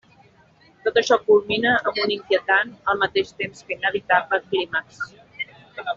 Tot 0.87 0.95
això 1.01 1.17
culmina 1.27 1.73
amb 1.91 1.99
un 2.05 2.15
inquietant, 2.15 2.73
al 2.95 2.99
mateix 3.03 3.29
temps 3.43 3.63
que 3.69 3.77
inevitable, 3.79 4.41
clímax. 4.55 5.05